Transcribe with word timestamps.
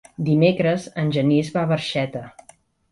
Dimecres 0.29 0.87
en 1.03 1.13
Genís 1.19 1.55
va 1.59 1.63
a 1.67 1.73
Barxeta. 1.75 2.27